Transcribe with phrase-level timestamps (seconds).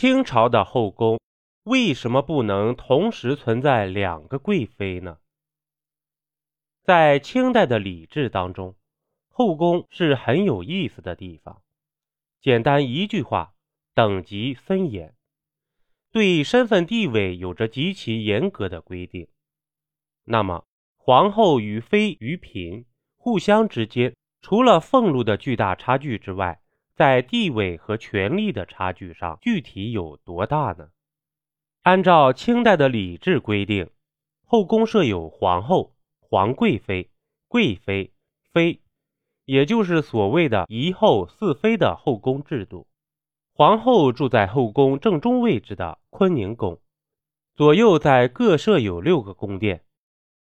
[0.00, 1.18] 清朝的后宫
[1.64, 5.18] 为什么不能同时存在两个贵妃呢？
[6.84, 8.76] 在清代的礼制当中，
[9.28, 11.62] 后宫是很有意思的地方。
[12.40, 13.54] 简单一句话，
[13.92, 15.16] 等级森严，
[16.12, 19.26] 对身份地位有着极其严格的规定。
[20.22, 20.64] 那么，
[20.96, 22.84] 皇后与妃与嫔
[23.16, 26.60] 互相之间，除了俸禄的巨大差距之外，
[26.98, 30.88] 在地位和权力的差距上，具体有多大呢？
[31.82, 33.88] 按照清代的礼制规定，
[34.44, 35.94] 后宫设有皇后。
[36.20, 37.10] 皇贵妃、
[37.46, 38.12] 贵妃、
[38.52, 38.82] 妃，
[39.46, 42.86] 也就是所谓的一后四妃的后宫制度。
[43.54, 46.80] 皇后住在后宫正中位置的坤宁宫，
[47.54, 49.84] 左右在各设有六个宫殿，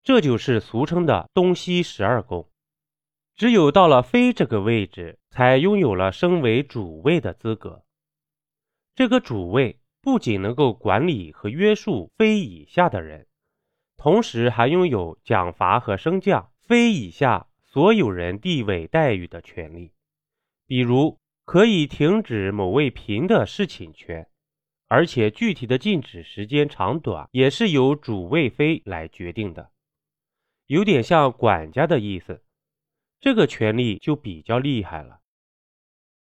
[0.02, 2.50] 这就是俗称的东西十二宫。
[3.38, 7.86] 只有到了妃这个位置，才拥有了升为主位的资格。
[8.96, 13.28] 这个主位不仅能够管理和约束妃以下的人。
[13.96, 19.92] 同时还拥有奖罚和升降妃以下所有人地位待遇的权利，
[20.66, 24.28] 比如可以停止某位嫔的侍寝权，
[24.88, 29.72] 而且具体的禁止时间长短也是由主位妃来决定的，
[30.66, 32.44] 有点像管家的意思。
[33.20, 35.20] 这个权力就比较厉害了。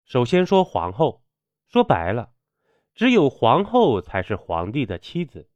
[0.05, 1.23] 首先说皇后，
[1.69, 2.33] 说白了，
[2.95, 5.51] 只有皇后才是皇帝的妻子。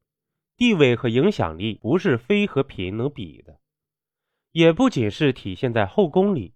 [0.57, 3.59] 地位和影响力不是妃和嫔能比的，
[4.53, 6.55] 也不仅是体现在后宫里。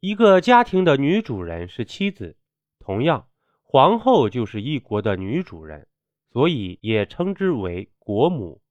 [0.00, 2.38] 一个家庭的女主人是妻子，
[2.78, 3.28] 同样，
[3.62, 5.88] 皇后就是一国的女主人，
[6.32, 8.62] 所以也称之为国母。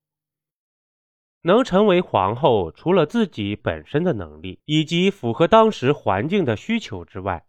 [1.48, 7.46] 能成为皇后，除了自己本身的能力以及符合当时环境的需求之外，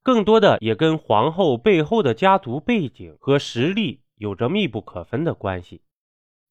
[0.00, 5.82] 更多的也跟皇后背后的家族背景和实力有着密不可分的关系。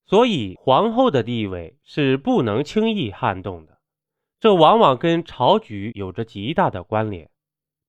[0.05, 3.79] 所以，皇后的地位是不能轻易撼动的，
[4.41, 7.29] 这往往跟朝局有着极大的关联。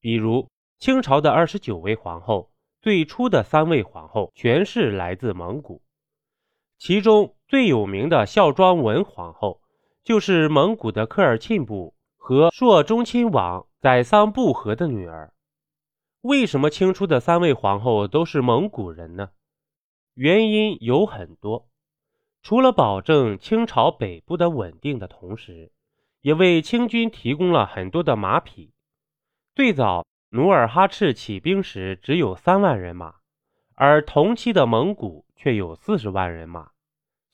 [0.00, 0.48] 比如，
[0.78, 5.82] 清朝的二十九位皇后，最初的三位皇后全是来自蒙古，
[6.78, 9.60] 其中最有名的孝庄文皇后，
[10.02, 15.34] 就是蒙古的科尔沁部和朔中亲王宰桑布和的女儿。
[16.22, 19.28] 为什么清初的三位皇后都是蒙古人呢？
[20.14, 21.68] 原因有很多。
[22.42, 25.72] 除了保证清朝北部的稳定的同时，
[26.22, 28.72] 也为清军提供了很多的马匹。
[29.54, 33.16] 最早努尔哈赤起兵时只有三万人马，
[33.74, 36.70] 而同期的蒙古却有四十万人马，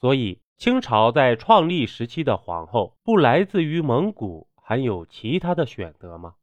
[0.01, 6.37] 所以清朝在创立时期的皇后不来自于蒙古，还有其他的选择吗？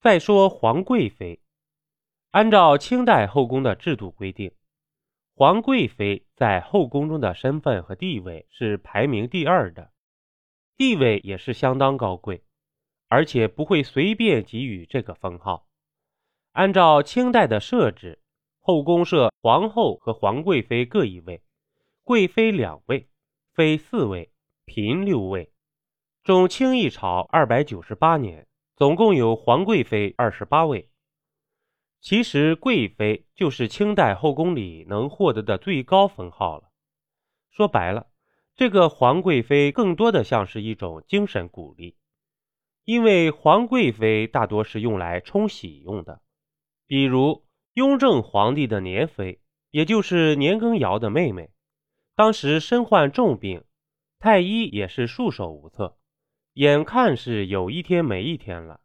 [0.00, 1.40] 再说皇贵妃，
[2.30, 4.52] 按照清代后宫的制度规定。
[5.34, 9.90] 皇贵妃在后宫中的身份和地位是排名第二的，
[10.76, 12.42] 地位也是相当高贵，
[13.08, 15.66] 而且不会随便给予这个封号。
[16.52, 18.22] 按照清代的设置，
[18.60, 21.42] 后宫设皇后和皇贵妃各一位，
[22.10, 23.08] 贵妃两位，
[23.54, 24.32] 妃四位，
[24.66, 25.52] 嫔六位。
[26.24, 30.90] 中清一朝二百九十八年，总共有皇贵妃二十八位。
[32.00, 36.72] 其实，贵妃就是清代后宫里能获得的最高封号了。
[37.48, 38.08] 说白了，
[38.56, 41.96] 这个皇贵妃更多的像是一种精神鼓励，
[42.82, 46.20] 因为皇贵妃大多是用来冲喜用的。
[46.88, 49.40] 比如雍正皇帝的年妃，
[49.70, 51.50] 也就是年羹尧的妹妹，
[52.20, 53.64] 当时身患重病，
[54.18, 55.96] 太医也是束手无策，
[56.52, 58.82] 眼看是有一天没一天了，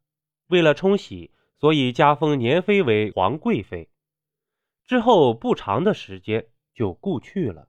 [0.47, 1.33] 为了冲喜。
[1.59, 3.89] 所以加封年妃为皇贵妃，
[4.85, 7.67] 之后不长的时间就故去了。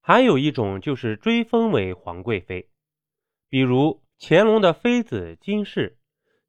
[0.00, 2.68] 还有一种就是追封为皇贵妃，
[3.48, 6.00] 比如乾隆的妃子金氏，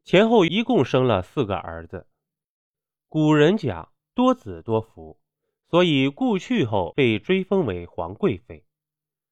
[0.03, 2.07] 前后一共生了四个儿子。
[3.07, 5.19] 古人讲多子多福，
[5.73, 8.63] 所以故去后被追封为皇贵妃。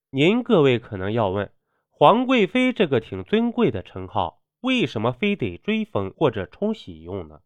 [0.10, 1.51] 您各位可能要问，
[1.92, 4.42] 皇贵妃这个挺尊贵的称号。
[4.62, 7.42] 为什么非得追封或者冲喜用呢？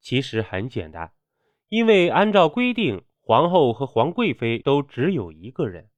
[0.00, 1.12] 其实很简单，
[1.68, 5.90] 因为按照规定，皇后和皇贵妃都只有一个人。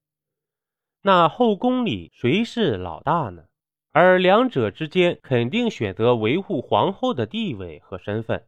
[1.02, 3.44] 那后宫里谁是老大呢？
[3.92, 8.44] 而两者之间肯定选择维护皇后的地位和身份，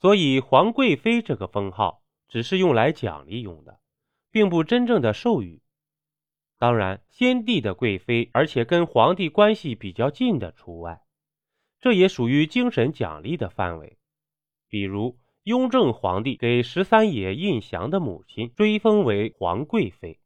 [0.00, 1.99] 所以皇贵妃这个封号
[2.30, 3.80] 只是用来奖励用的，
[4.30, 5.60] 并不真正的授予。
[6.58, 11.02] 当然，先帝的贵妃，而且跟皇帝关系比较近的除外。
[11.80, 13.98] 这也属于精神奖励的范围，
[14.68, 20.20] 比如雍正皇帝给十三爷胤祥的母亲追封为皇贵妃。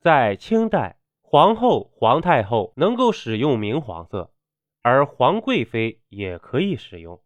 [0.00, 4.32] 在清代，皇后、皇太后能够使用明黄色，
[4.82, 7.22] 而皇贵妃也可以使用，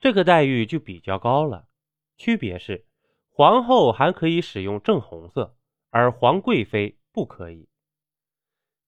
[0.00, 1.68] 这个待遇就比较高了。
[2.16, 2.86] 区别是，
[3.36, 5.56] 皇后还可以使用正红色，
[5.90, 7.68] 而皇贵妃不可以。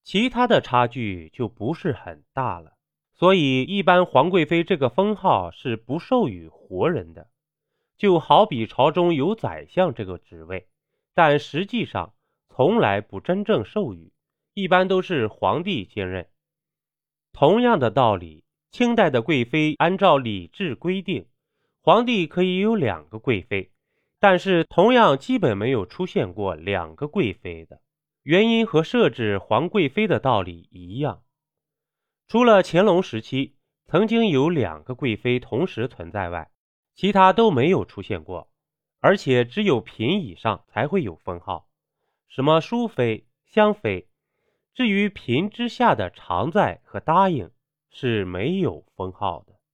[0.05, 2.77] 其他的差距就不是很大了。
[3.13, 7.29] 所以，一般皇贵妃这个封号是不授予活人的，
[7.97, 10.69] 就好比朝中有宰相这个职位，
[11.13, 12.13] 但实际上
[12.47, 14.13] 从来不真正授予，
[14.53, 16.29] 一般都是皇帝兼任。
[17.33, 21.27] 同样的道理，清代的贵妃按照礼制规定，
[21.81, 23.73] 皇帝可以有两个贵妃，
[24.19, 27.81] 但是同样基本没有出现过两个贵妃的，
[28.23, 31.21] 原因和设置皇贵妃的道理一样。
[32.27, 33.55] 除了乾隆时期
[33.85, 36.49] 曾经有两个贵妃同时存在外，
[36.93, 38.49] 其他都没有出现过，
[38.99, 41.69] 而且只有嫔以上才会有封号，
[42.27, 44.09] 什么淑妃、香妃。
[44.73, 47.51] 至于嫔之下的常在和答应，
[47.91, 49.56] 是没有封号的。